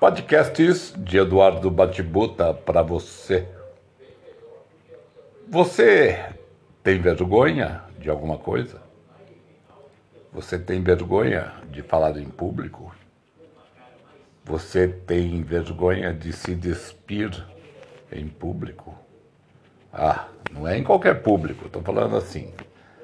[0.00, 3.48] Podcasts de Eduardo Batibuta para você.
[5.48, 6.32] Você
[6.84, 8.80] tem vergonha de alguma coisa?
[10.32, 12.94] Você tem vergonha de falar em público?
[14.44, 17.44] Você tem vergonha de se despir
[18.12, 18.96] em público?
[19.92, 22.54] Ah, não é em qualquer público, estou falando assim.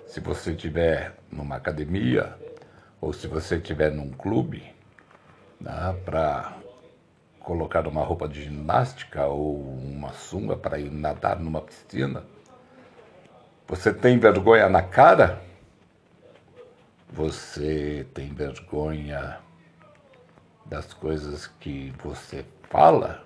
[0.07, 2.39] Se você estiver numa academia
[3.01, 4.63] ou se você estiver num clube,
[5.61, 6.63] né, para
[7.45, 12.25] colocar uma roupa de ginástica ou uma sunga para ir nadar numa piscina?
[13.69, 15.43] Você tem vergonha na cara?
[17.11, 19.39] Você tem vergonha
[20.65, 23.23] das coisas que você fala?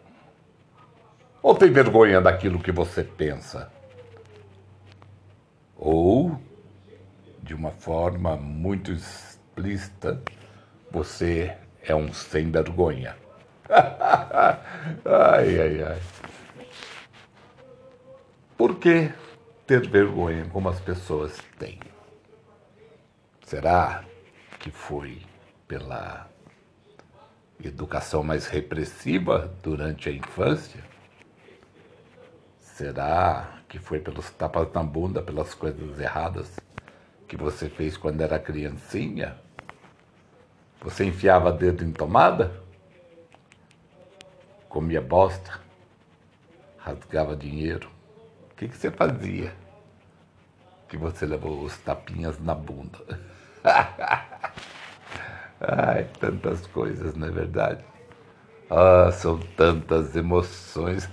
[1.40, 3.72] Ou tem vergonha daquilo que você pensa?
[5.76, 6.36] Ou,
[7.40, 10.20] de uma forma muito explícita,
[10.90, 13.14] você é um sem vergonha
[13.68, 16.02] ai, ai, ai.
[18.56, 19.12] Por que
[19.66, 21.78] ter vergonha como as pessoas têm?
[23.44, 24.04] Será
[24.58, 25.22] que foi
[25.66, 26.28] pela
[27.62, 30.82] educação mais repressiva durante a infância?
[32.58, 36.58] Será que foi pelos tapas na bunda, pelas coisas erradas
[37.26, 39.36] que você fez quando era criancinha?
[40.80, 42.67] Você enfiava dedo em tomada?
[44.68, 45.60] Comia bosta,
[46.76, 47.88] rasgava dinheiro.
[48.50, 49.54] O que, que você fazia?
[50.88, 52.98] Que você levou os tapinhas na bunda.
[55.60, 57.84] Ai, tantas coisas, não é verdade?
[58.70, 61.08] Ah, são tantas emoções.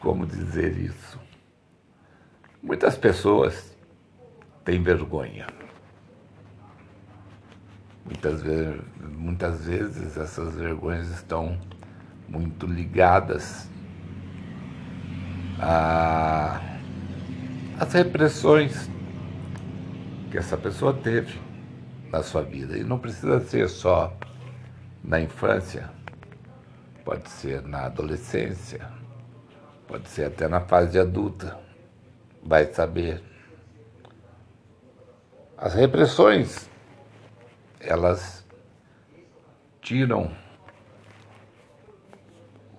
[0.00, 1.20] Como dizer isso?
[2.62, 3.76] Muitas pessoas
[4.64, 5.46] têm vergonha.
[8.04, 8.80] Muitas vezes,
[9.16, 11.58] muitas vezes essas vergonhas estão
[12.28, 13.70] muito ligadas
[17.78, 18.90] às repressões
[20.30, 21.38] que essa pessoa teve
[22.10, 22.76] na sua vida.
[22.76, 24.16] E não precisa ser só
[25.04, 25.90] na infância,
[27.04, 28.88] pode ser na adolescência,
[29.86, 31.56] pode ser até na fase adulta.
[32.44, 33.22] Vai saber.
[35.56, 36.68] As repressões
[37.82, 38.46] elas
[39.80, 40.30] tiram,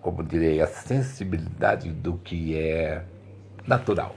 [0.01, 3.05] como direi, a sensibilidade do que é
[3.67, 4.15] natural.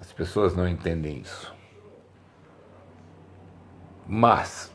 [0.00, 1.54] As pessoas não entendem isso.
[4.06, 4.72] Mas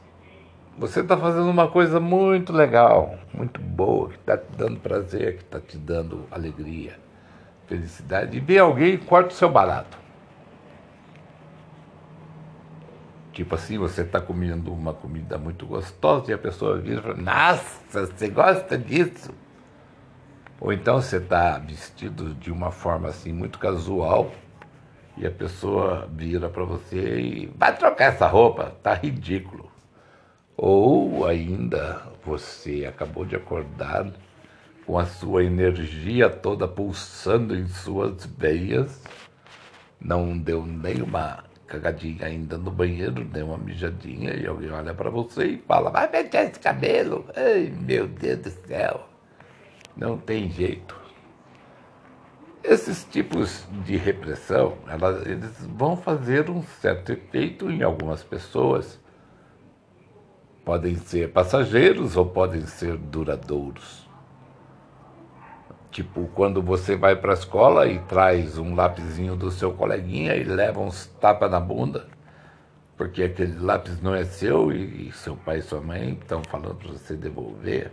[0.78, 5.44] você está fazendo uma coisa muito legal, muito boa, que está te dando prazer, que
[5.44, 7.00] está te dando alegria,
[7.66, 9.98] felicidade, e vê alguém e corta o seu barato.
[13.38, 17.18] Tipo assim, você está comendo uma comida muito gostosa e a pessoa vira e fala,
[17.18, 19.32] nossa, você gosta disso?
[20.60, 24.32] Ou então você está vestido de uma forma assim muito casual
[25.16, 29.72] e a pessoa vira para você e vai trocar essa roupa, tá ridículo.
[30.58, 34.12] Ou ainda você acabou de acordar
[34.84, 39.00] com a sua energia toda pulsando em suas veias,
[40.02, 45.46] não deu nenhuma cagadinha ainda no banheiro, deu uma mijadinha e alguém olha para você
[45.46, 47.26] e fala: vai pentear esse cabelo.
[47.36, 49.08] Ai, meu Deus do céu.
[49.96, 50.96] Não tem jeito.
[52.64, 59.00] Esses tipos de repressão, elas, eles vão fazer um certo efeito em algumas pessoas.
[60.66, 64.07] Podem ser passageiros ou podem ser duradouros.
[65.92, 70.44] Tipo, quando você vai para a escola e traz um lapisinho do seu coleguinha e
[70.44, 72.08] leva uns tapas na bunda,
[72.96, 76.92] porque aquele lápis não é seu e, seu pai e sua mãe estão falando para
[76.92, 77.92] você devolver.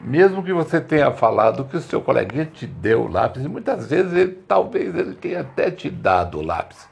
[0.00, 3.88] Mesmo que você tenha falado que o seu coleguinha te deu o lápis, e muitas
[3.88, 6.86] vezes ele, talvez ele tenha até te dado o lápis.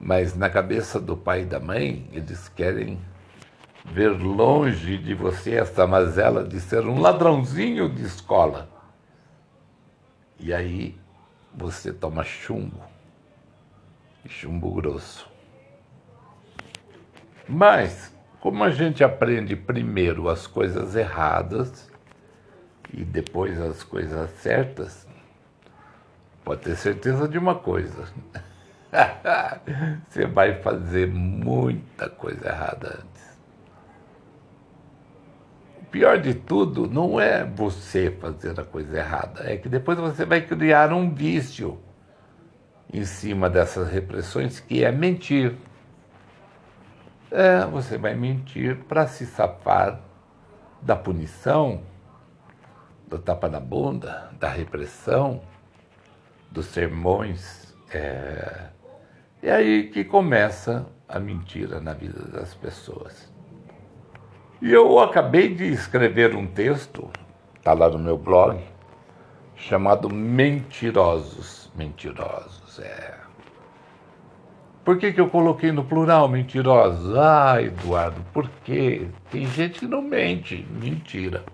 [0.00, 2.98] Mas na cabeça do pai e da mãe, eles querem
[3.84, 8.68] ver longe de você essa mazela de ser um ladrãozinho de escola.
[10.40, 10.98] E aí
[11.54, 12.80] você toma chumbo,
[14.26, 15.28] chumbo grosso.
[17.46, 21.90] Mas, como a gente aprende primeiro as coisas erradas
[22.92, 25.06] e depois as coisas certas,
[26.42, 28.08] pode ter certeza de uma coisa.
[30.08, 33.04] você vai fazer muita coisa errada
[35.94, 40.40] pior de tudo não é você fazer a coisa errada, é que depois você vai
[40.40, 41.78] criar um vício
[42.92, 45.54] em cima dessas repressões que é mentir.
[47.30, 50.00] É, você vai mentir para se safar
[50.82, 51.82] da punição,
[53.06, 55.42] do tapa na bunda, da repressão,
[56.50, 57.72] dos sermões.
[57.92, 58.64] É,
[59.40, 63.32] é aí que começa a mentira na vida das pessoas.
[64.64, 67.10] E eu acabei de escrever um texto,
[67.54, 68.58] está lá no meu blog,
[69.54, 71.70] chamado Mentirosos.
[71.74, 73.14] Mentirosos, é.
[74.82, 77.14] Por que, que eu coloquei no plural mentirosos?
[77.14, 79.06] Ah, Eduardo, por quê?
[79.30, 80.66] Tem gente que não mente.
[80.70, 81.44] Mentira.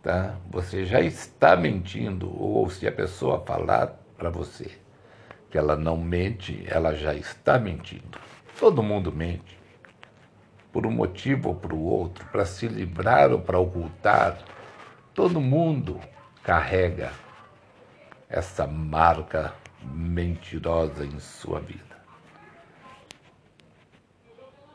[0.00, 0.36] Tá?
[0.48, 4.70] Você já está mentindo, ou se a pessoa falar para você
[5.50, 8.16] que ela não mente, ela já está mentindo.
[8.60, 9.59] Todo mundo mente.
[10.72, 14.38] Por um motivo ou para o outro, para se livrar ou para ocultar.
[15.12, 16.00] Todo mundo
[16.42, 17.12] carrega
[18.28, 19.52] essa marca
[19.82, 21.98] mentirosa em sua vida.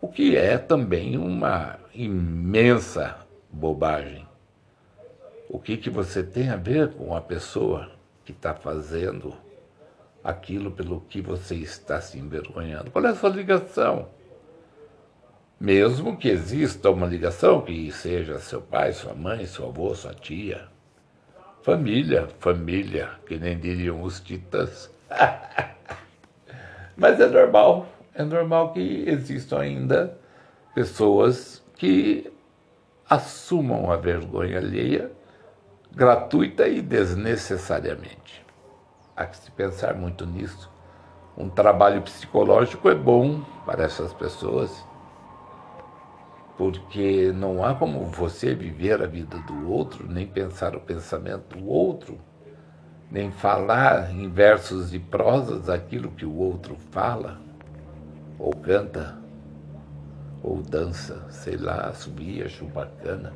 [0.00, 3.18] O que é também uma imensa
[3.50, 4.26] bobagem.
[5.48, 7.90] O que, que você tem a ver com a pessoa
[8.24, 9.34] que está fazendo
[10.22, 12.90] aquilo pelo que você está se envergonhando?
[12.90, 14.08] Qual é a sua ligação?
[15.58, 20.68] Mesmo que exista uma ligação, que seja seu pai, sua mãe, seu avô, sua tia.
[21.66, 24.88] Família, família, que nem diriam os titãs.
[26.96, 30.16] Mas é normal, é normal que existam ainda
[30.76, 32.32] pessoas que
[33.10, 35.10] assumam a vergonha alheia
[35.90, 38.46] gratuita e desnecessariamente.
[39.16, 40.70] Há que se pensar muito nisso.
[41.36, 44.84] Um trabalho psicológico é bom para essas pessoas,
[46.56, 51.68] porque não há como você viver a vida do outro, nem pensar o pensamento do
[51.68, 52.18] outro,
[53.10, 57.38] nem falar em versos e prosas aquilo que o outro fala
[58.38, 59.18] ou canta
[60.42, 63.32] ou dança, sei lá, subia, chupacana.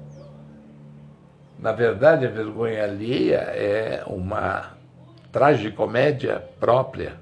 [1.59, 4.79] Na verdade, a vergonha alheia é uma
[5.31, 7.17] tragicomédia própria,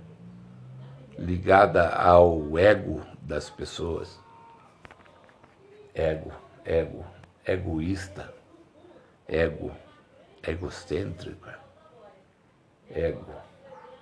[1.18, 4.27] ligada ao ego das pessoas.
[5.98, 6.30] Ego,
[6.64, 7.04] ego,
[7.44, 8.32] egoísta,
[9.26, 9.72] ego,
[10.44, 11.58] egocêntrica,
[12.88, 13.34] ego.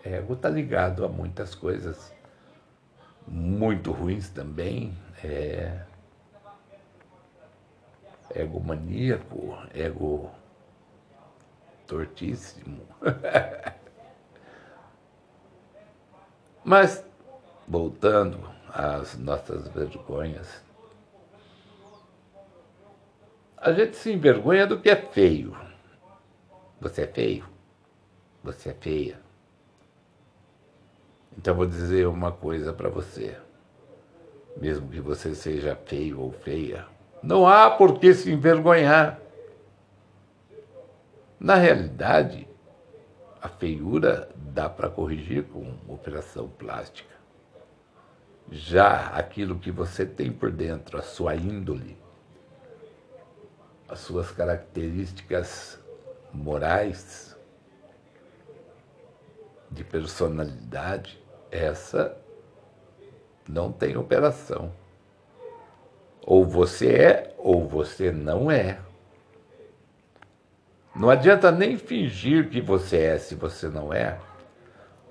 [0.05, 2.15] Ego está ligado a muitas coisas
[3.27, 5.87] muito ruins também, é,
[8.35, 10.31] egomaníaco, ego
[11.87, 12.87] tortíssimo.
[16.63, 17.03] Mas,
[17.67, 18.39] voltando
[18.69, 20.66] às nossas vergonhas,
[23.67, 25.57] a gente se envergonha do que é feio.
[26.81, 27.45] Você é feio?
[28.43, 29.21] Você é feia?
[31.37, 33.37] Então vou dizer uma coisa para você
[34.57, 36.87] mesmo que você seja feio ou feia.
[37.23, 39.21] Não há por que se envergonhar.
[41.39, 42.49] Na realidade,
[43.43, 47.15] a feiura dá para corrigir com operação plástica.
[48.51, 51.99] Já aquilo que você tem por dentro, a sua índole,
[53.89, 55.79] as suas características
[56.33, 57.37] morais,
[59.71, 62.17] de personalidade, essa
[63.49, 64.73] não tem operação.
[66.23, 68.79] Ou você é, ou você não é.
[70.95, 74.19] Não adianta nem fingir que você é se você não é,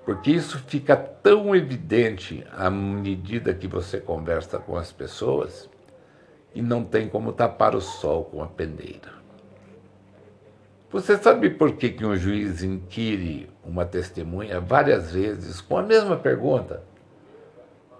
[0.04, 5.70] porque isso fica tão evidente à medida que você conversa com as pessoas
[6.56, 9.14] e não tem como tapar o sol com a peneira.
[10.90, 16.16] Você sabe por que, que um juiz inquire uma testemunha várias vezes com a mesma
[16.16, 16.82] pergunta?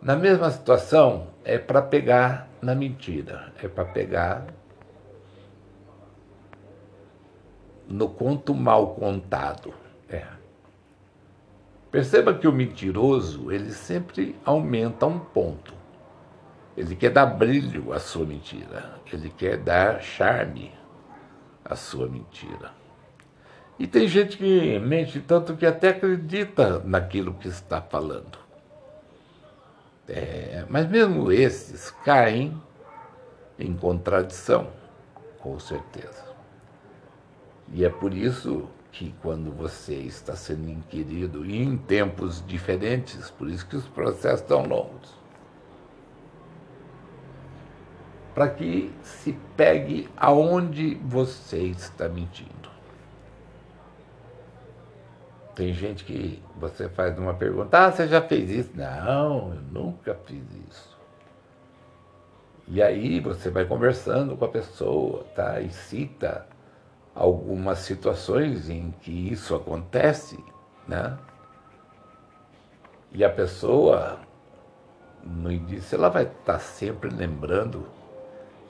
[0.01, 4.47] Na mesma situação, é para pegar na mentira, é para pegar
[7.87, 9.75] no conto mal contado.
[10.09, 10.25] É.
[11.91, 15.76] Perceba que o mentiroso, ele sempre aumenta um ponto.
[16.77, 20.71] Ele quer dar brilho à sua mentira, ele quer dar charme
[21.65, 22.71] à sua mentira.
[23.79, 28.39] E tem gente que mente tanto que até acredita naquilo que está falando.
[30.09, 32.61] É, mas mesmo esses caem
[33.59, 34.69] em contradição,
[35.41, 36.25] com certeza.
[37.73, 43.49] E é por isso que quando você está sendo inquirido, e em tempos diferentes, por
[43.49, 45.16] isso que os processos estão longos,
[48.37, 52.69] para que se pegue aonde você está mentindo.
[55.55, 58.73] Tem gente que você faz uma pergunta, ah, você já fez isso?
[58.75, 60.99] Não, eu nunca fiz isso.
[62.69, 65.59] E aí você vai conversando com a pessoa, tá?
[65.63, 66.47] E cita
[67.15, 70.39] algumas situações em que isso acontece,
[70.87, 71.17] né?
[73.13, 74.21] E a pessoa,
[75.25, 77.96] no início, ela vai estar tá sempre lembrando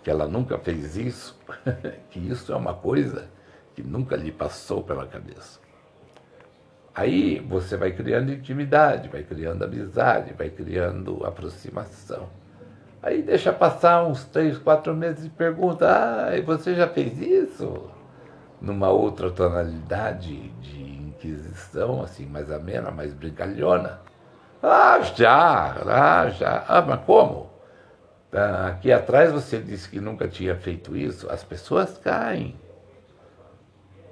[0.06, 1.36] que ela nunca fez isso,
[2.10, 3.26] que isso é uma coisa
[3.74, 5.58] que nunca lhe passou pela cabeça.
[6.94, 12.28] Aí você vai criando intimidade, vai criando amizade, vai criando aproximação.
[13.02, 17.90] Aí deixa passar uns três, quatro meses e pergunta: Ah, você já fez isso?
[18.60, 23.98] Numa outra tonalidade de inquisição, assim, mais amena, mais brincalhona.
[24.62, 26.64] Ah, já, ah, já.
[26.68, 27.55] Ah, mas como?
[28.32, 31.30] Ah, aqui atrás você disse que nunca tinha feito isso.
[31.30, 32.56] As pessoas caem.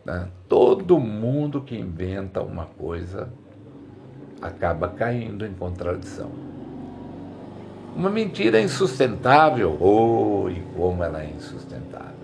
[0.04, 0.28] Né?
[0.48, 3.28] Todo mundo que inventa uma coisa
[4.40, 6.30] acaba caindo em contradição.
[7.96, 12.14] Uma mentira insustentável, oh, e como ela é insustentável.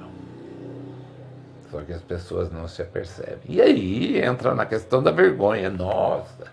[1.70, 3.42] Só que as pessoas não se apercebem.
[3.48, 5.70] E aí entra na questão da vergonha.
[5.70, 6.52] Nossa,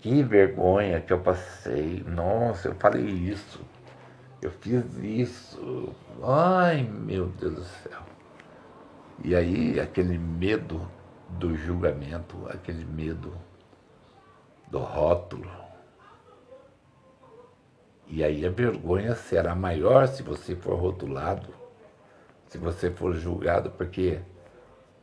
[0.00, 2.04] que vergonha que eu passei.
[2.06, 3.60] Nossa, eu falei isso.
[4.42, 5.94] Eu fiz isso.
[6.22, 8.00] Ai, meu Deus do céu.
[9.22, 10.88] E aí aquele medo
[11.28, 13.32] do julgamento, aquele medo
[14.68, 15.50] do rótulo.
[18.06, 21.48] E aí a vergonha será maior se você for rotulado,
[22.48, 24.20] se você for julgado, porque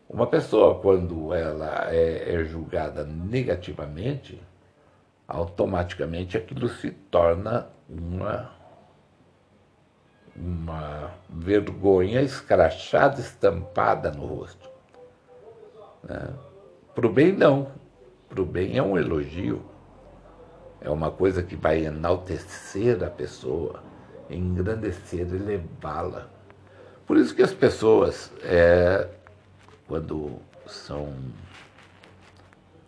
[0.09, 4.41] uma pessoa, quando ela é, é julgada negativamente,
[5.27, 8.56] automaticamente aquilo se torna uma
[10.37, 14.69] uma vergonha escrachada, estampada no rosto.
[16.03, 16.33] Né?
[16.93, 17.71] Para o bem, não.
[18.29, 19.63] Para o bem é um elogio.
[20.79, 23.83] É uma coisa que vai enaltecer a pessoa,
[24.29, 26.27] engrandecer, elevá-la.
[27.05, 29.07] Por isso que as pessoas, é,
[29.87, 31.13] quando são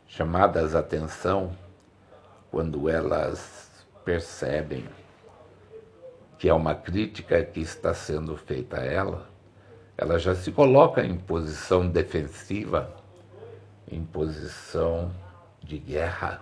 [0.08, 1.52] chamadas a atenção,
[2.52, 3.70] quando elas
[4.04, 4.86] percebem
[6.40, 9.30] que é uma crítica que está sendo feita a ela,
[9.98, 12.96] ela já se coloca em posição defensiva,
[13.92, 15.12] em posição
[15.62, 16.42] de guerra.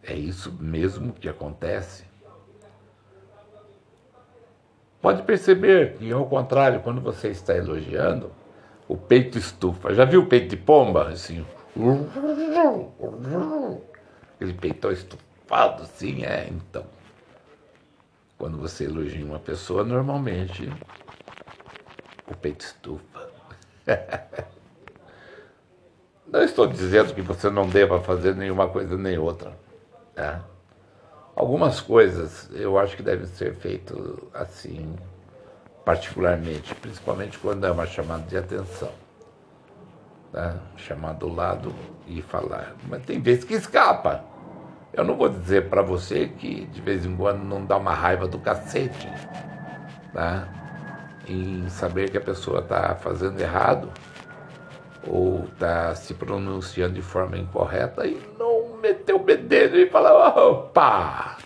[0.00, 2.04] É isso mesmo que acontece.
[5.02, 8.30] Pode perceber que, ao contrário, quando você está elogiando,
[8.86, 9.92] o peito estufa.
[9.92, 11.08] Já viu o peito de pomba?
[11.08, 11.44] Assim,
[14.36, 16.95] aquele peitão estufado, assim, é, então.
[18.38, 20.70] Quando você elogia uma pessoa, normalmente
[22.30, 23.30] o peito estufa.
[26.26, 29.56] Não estou dizendo que você não deva fazer nenhuma coisa nem outra.
[30.12, 30.42] Tá?
[31.36, 33.96] Algumas coisas eu acho que devem ser feitas
[34.34, 34.96] assim,
[35.84, 38.90] particularmente, principalmente quando é uma chamada de atenção.
[40.32, 40.56] Tá?
[40.76, 41.72] Chamar do lado
[42.08, 42.74] e falar.
[42.88, 44.24] Mas tem vezes que escapa.
[44.96, 48.26] Eu não vou dizer para você que de vez em quando não dá uma raiva
[48.26, 49.12] do cacete,
[50.10, 50.48] tá?
[51.28, 53.90] Em saber que a pessoa está fazendo errado
[55.06, 61.36] ou está se pronunciando de forma incorreta e não meter o bedelho e falar, opa,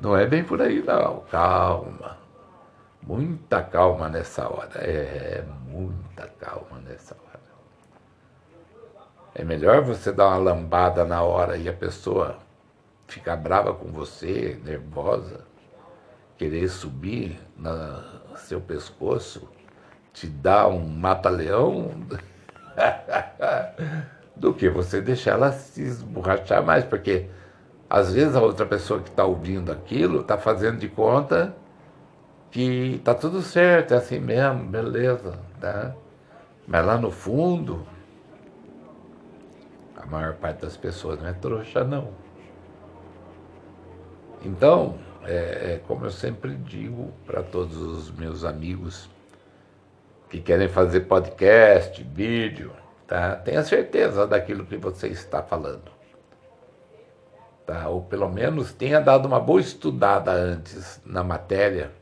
[0.00, 2.16] não é bem por aí não, calma.
[3.02, 4.78] Muita calma nessa hora.
[4.78, 7.40] É, muita calma nessa hora.
[9.34, 12.38] É melhor você dar uma lambada na hora e a pessoa
[13.12, 15.44] ficar brava com você, nervosa,
[16.38, 19.48] querer subir no seu pescoço,
[20.12, 21.90] te dar um mata-leão,
[24.34, 27.28] do que você deixar ela se esborrachar mais, porque
[27.88, 31.54] às vezes a outra pessoa que está ouvindo aquilo está fazendo de conta
[32.50, 35.94] que está tudo certo, é assim mesmo, beleza, tá?
[36.66, 37.86] Mas lá no fundo,
[39.96, 42.08] a maior parte das pessoas não é trouxa, não.
[44.42, 49.08] Então, é, é como eu sempre digo para todos os meus amigos
[50.28, 52.72] que querem fazer podcast, vídeo,
[53.06, 53.36] tá?
[53.36, 55.90] Tenha certeza daquilo que você está falando.
[57.66, 57.88] Tá?
[57.88, 61.92] Ou pelo menos tenha dado uma boa estudada antes na matéria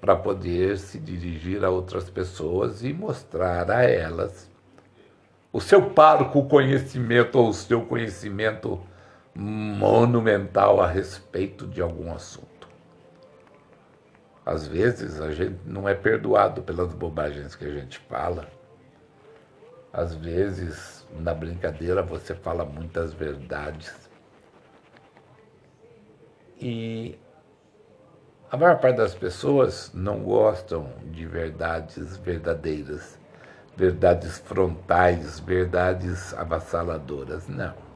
[0.00, 4.48] para poder se dirigir a outras pessoas e mostrar a elas
[5.52, 8.80] o seu parco conhecimento ou o seu conhecimento
[9.34, 12.68] monumental a respeito de algum assunto.
[14.44, 18.48] Às vezes a gente não é perdoado pelas bobagens que a gente fala.
[19.92, 24.08] Às vezes, na brincadeira, você fala muitas verdades.
[26.60, 27.18] E
[28.50, 33.18] a maior parte das pessoas não gostam de verdades verdadeiras,
[33.76, 37.46] verdades frontais, verdades avassaladoras.
[37.46, 37.87] Não.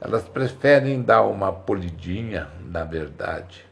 [0.00, 3.66] Elas preferem dar uma polidinha na verdade,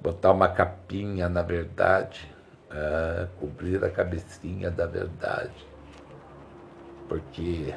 [0.00, 2.30] botar uma capinha na verdade,
[2.70, 5.66] uh, cobrir a cabecinha da verdade.
[7.08, 7.74] Porque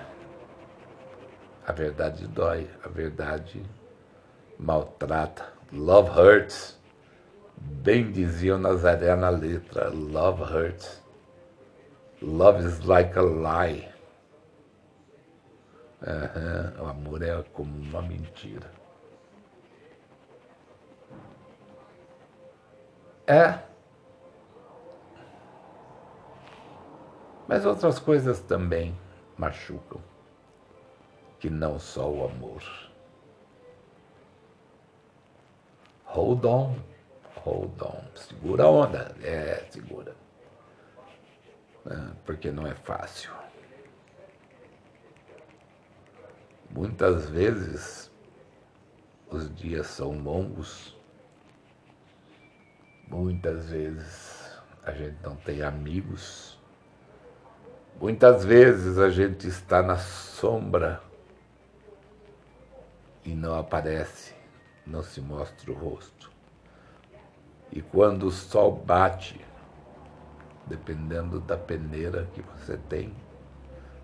[1.66, 3.64] a verdade dói, a verdade
[4.60, 5.46] maltrata.
[5.72, 6.78] Love hurts.
[7.58, 11.02] Bem dizia o Nazaré na letra, love hurts.
[12.22, 13.93] Love is like a lie.
[16.06, 18.70] Uhum, o amor é como uma mentira.
[23.26, 23.60] É.
[27.48, 28.98] Mas outras coisas também
[29.38, 30.02] machucam,
[31.40, 32.62] que não só o amor.
[36.06, 36.94] Hold on
[37.46, 40.16] hold on, segura a onda, é, segura.
[41.86, 43.32] É, porque não é fácil.
[46.76, 48.12] Muitas vezes
[49.30, 50.98] os dias são longos,
[53.08, 56.60] muitas vezes a gente não tem amigos,
[58.02, 61.00] muitas vezes a gente está na sombra
[63.24, 64.34] e não aparece,
[64.84, 66.32] não se mostra o rosto.
[67.72, 69.40] E quando o sol bate,
[70.66, 73.14] dependendo da peneira que você tem,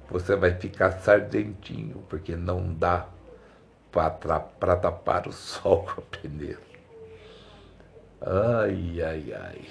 [0.09, 3.07] você vai ficar sardentinho, porque não dá
[3.91, 6.59] para tapar o sol com a peneira.
[8.21, 9.67] Ai, ai, ai.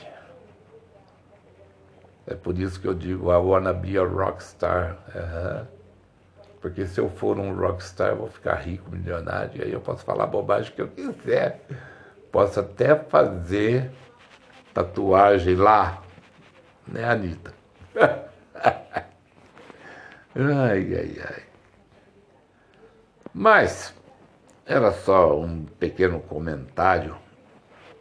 [2.27, 4.99] É por isso que eu digo, I wanna be a rockstar.
[5.15, 5.67] Uhum.
[6.61, 10.05] Porque se eu for um rockstar, eu vou ficar rico, milionário, e aí eu posso
[10.05, 11.61] falar bobagem que eu quiser.
[12.33, 13.91] Posso até fazer
[14.75, 16.03] tatuagem lá,
[16.87, 17.55] né, Anitta?
[20.39, 21.43] ai, ai, ai.
[23.35, 23.95] Mas
[24.65, 27.17] era só um pequeno comentário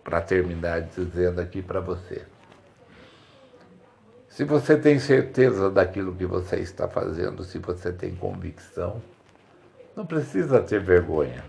[0.03, 2.25] para terminar dizendo aqui para você.
[4.29, 9.01] Se você tem certeza daquilo que você está fazendo, se você tem convicção,
[9.95, 11.43] não precisa ter vergonha.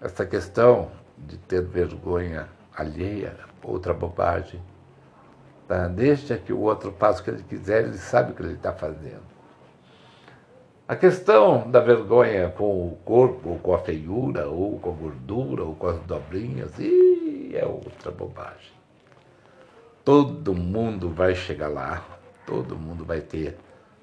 [0.00, 4.60] Essa questão de ter vergonha alheia, outra bobagem.
[5.72, 5.88] Tá?
[5.88, 8.74] Deixa que o outro faça o que ele quiser, ele sabe o que ele está
[8.74, 9.22] fazendo.
[10.86, 15.64] A questão da vergonha com o corpo, ou com a feiura, ou com a gordura,
[15.64, 18.70] ou com as dobrinhas, ih, é outra bobagem.
[20.04, 22.04] Todo mundo vai chegar lá,
[22.46, 23.56] todo mundo vai ter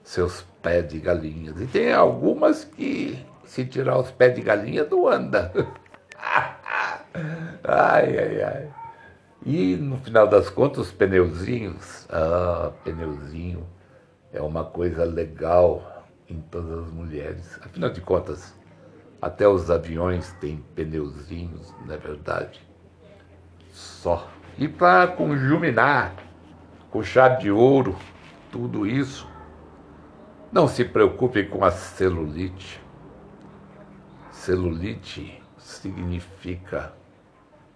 [0.03, 1.61] seus pés de galinhas.
[1.61, 5.53] E tem algumas que, se tirar os pés de galinha, não anda.
[7.63, 8.78] Ai, ai, ai.
[9.45, 13.65] E no final das contas, os pneuzinhos, ah, pneuzinho
[14.33, 17.59] é uma coisa legal em todas as mulheres.
[17.63, 18.53] Afinal de contas,
[19.21, 22.61] até os aviões têm pneuzinhos, não é verdade?
[23.71, 24.29] Só.
[24.57, 26.13] E para conjuminar
[26.91, 27.95] com chave de ouro,
[28.51, 29.27] tudo isso,
[30.51, 32.81] não se preocupe com a celulite.
[34.31, 36.93] Celulite significa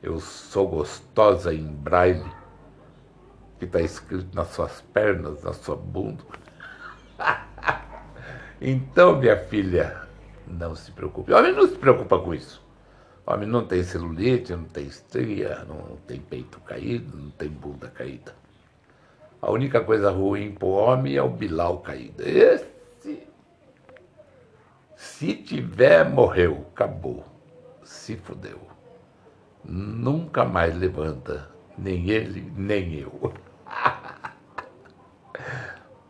[0.04, 2.30] Eu sou gostosa em braille,
[3.58, 6.22] que está escrito nas suas pernas, na sua bunda.
[8.60, 10.06] então, minha filha,
[10.46, 11.32] não se preocupe.
[11.32, 12.62] O homem não se preocupa com isso.
[13.26, 17.88] O homem não tem celulite, não tem estria, não tem peito caído, não tem bunda
[17.88, 18.36] caída.
[19.42, 22.22] A única coisa ruim para o homem é o bilau caído.
[22.28, 23.24] Esse,
[24.98, 27.24] se tiver, morreu, acabou,
[27.86, 28.73] se fudeu.
[29.64, 33.34] Nunca mais levanta, nem ele, nem eu.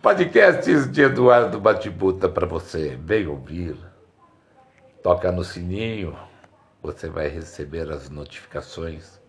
[0.01, 2.97] Podcasts de Eduardo Batibuta para você.
[3.01, 3.77] Vem ouvir.
[5.01, 6.17] Toca no sininho,
[6.81, 9.21] você vai receber as notificações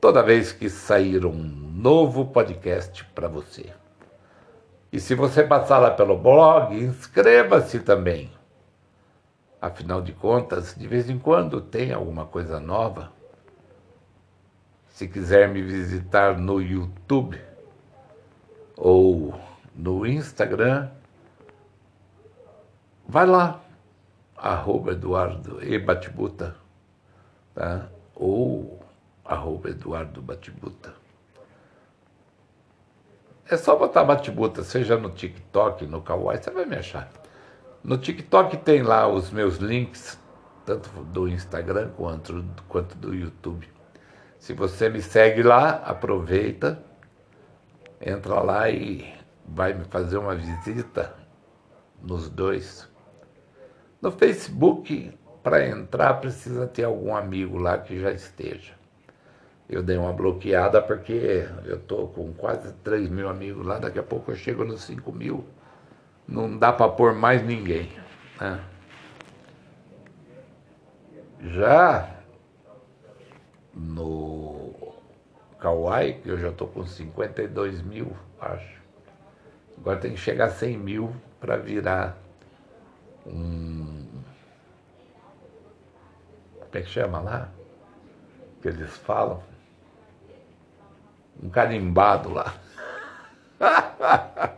[0.00, 3.72] toda vez que sair um novo podcast para você.
[4.92, 8.32] E se você passar lá pelo blog, inscreva-se também.
[9.60, 13.12] Afinal de contas, de vez em quando tem alguma coisa nova.
[14.98, 17.40] Se quiser me visitar no YouTube
[18.76, 19.32] ou
[19.72, 20.90] no Instagram,
[23.06, 23.60] vai lá,
[24.36, 26.56] arroba Eduardo e Batibuta,
[27.54, 27.86] tá?
[28.12, 28.82] ou
[29.24, 30.92] arroba Eduardo Batibuta.
[33.48, 37.08] É só botar Batibuta, seja no TikTok, no Kawaii, você vai me achar.
[37.84, 40.18] No TikTok tem lá os meus links,
[40.66, 43.77] tanto do Instagram quanto, quanto do YouTube.
[44.38, 46.82] Se você me segue lá, aproveita,
[48.00, 49.12] entra lá e
[49.46, 51.14] vai me fazer uma visita
[52.02, 52.88] nos dois.
[54.00, 58.78] No Facebook, para entrar, precisa ter algum amigo lá que já esteja.
[59.68, 64.02] Eu dei uma bloqueada porque eu estou com quase 3 mil amigos lá, daqui a
[64.02, 65.44] pouco eu chego nos 5 mil.
[66.26, 67.90] Não dá para pôr mais ninguém.
[68.40, 68.60] Né?
[71.40, 72.18] Já
[73.74, 74.27] no
[75.58, 78.78] Kauai, que eu já estou com 52 mil, acho.
[79.76, 82.16] Agora tem que chegar a 100 mil para virar
[83.26, 84.06] um.
[86.54, 87.48] Como é que chama lá?
[88.62, 89.42] Que eles falam?
[91.42, 92.54] Um carimbado lá.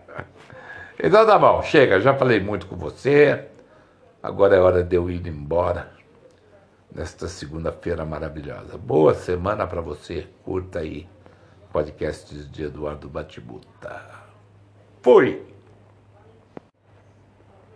[1.02, 3.46] então tá bom, chega, já falei muito com você.
[4.22, 5.99] Agora é hora de eu ir embora
[6.94, 8.76] nesta segunda-feira maravilhosa.
[8.76, 10.26] Boa semana para você.
[10.44, 11.09] Curta aí
[11.72, 14.03] podcasts de Eduardo Batibuta.
[15.03, 15.49] Fui!